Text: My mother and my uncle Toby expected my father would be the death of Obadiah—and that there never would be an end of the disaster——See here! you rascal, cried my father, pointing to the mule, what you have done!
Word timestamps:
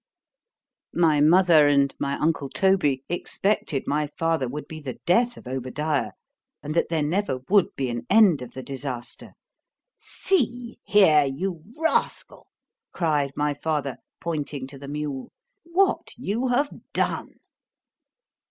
My 0.95 1.19
mother 1.21 1.67
and 1.67 1.93
my 1.99 2.15
uncle 2.17 2.49
Toby 2.49 3.03
expected 3.07 3.83
my 3.85 4.07
father 4.17 4.47
would 4.49 4.67
be 4.67 4.79
the 4.79 4.97
death 5.05 5.37
of 5.37 5.45
Obadiah—and 5.47 6.73
that 6.73 6.89
there 6.89 7.03
never 7.03 7.41
would 7.49 7.67
be 7.75 7.87
an 7.91 8.07
end 8.09 8.41
of 8.41 8.53
the 8.53 8.63
disaster——See 8.63 10.79
here! 10.83 11.25
you 11.25 11.61
rascal, 11.77 12.47
cried 12.91 13.33
my 13.35 13.53
father, 13.53 13.97
pointing 14.19 14.65
to 14.69 14.79
the 14.79 14.87
mule, 14.87 15.31
what 15.61 16.15
you 16.17 16.47
have 16.47 16.71
done! 16.93 17.35